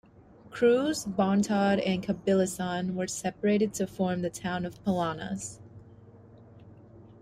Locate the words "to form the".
3.75-4.31